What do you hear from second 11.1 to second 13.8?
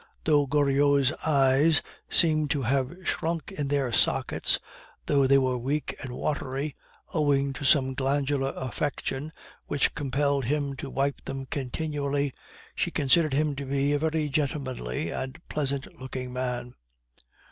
them continually, she considered him to